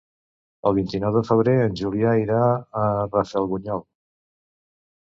[0.69, 2.41] El vint-i-nou de febrer en Julià irà
[2.87, 3.89] a Rafelbunyol.